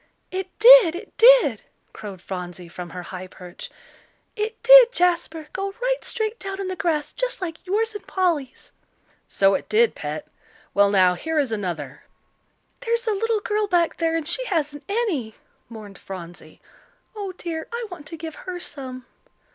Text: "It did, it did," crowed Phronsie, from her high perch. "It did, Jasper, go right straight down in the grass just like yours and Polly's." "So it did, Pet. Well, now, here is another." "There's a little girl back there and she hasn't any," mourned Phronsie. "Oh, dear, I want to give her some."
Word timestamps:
"It 0.31 0.47
did, 0.57 0.95
it 0.95 1.15
did," 1.19 1.61
crowed 1.93 2.21
Phronsie, 2.23 2.67
from 2.67 2.89
her 2.89 3.03
high 3.03 3.27
perch. 3.27 3.69
"It 4.35 4.57
did, 4.63 4.91
Jasper, 4.91 5.49
go 5.53 5.75
right 5.79 5.97
straight 6.03 6.39
down 6.39 6.59
in 6.59 6.69
the 6.69 6.75
grass 6.75 7.13
just 7.13 7.39
like 7.39 7.63
yours 7.67 7.93
and 7.93 8.07
Polly's." 8.07 8.71
"So 9.27 9.53
it 9.53 9.69
did, 9.69 9.93
Pet. 9.93 10.27
Well, 10.73 10.89
now, 10.89 11.13
here 11.13 11.37
is 11.37 11.51
another." 11.51 12.01
"There's 12.79 13.05
a 13.05 13.13
little 13.13 13.41
girl 13.41 13.67
back 13.67 13.97
there 13.97 14.15
and 14.15 14.27
she 14.27 14.43
hasn't 14.45 14.85
any," 14.89 15.35
mourned 15.69 15.99
Phronsie. 15.99 16.61
"Oh, 17.15 17.33
dear, 17.33 17.67
I 17.71 17.85
want 17.91 18.07
to 18.07 18.17
give 18.17 18.33
her 18.49 18.59
some." 18.59 19.05